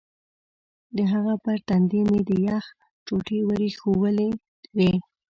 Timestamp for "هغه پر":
1.11-1.57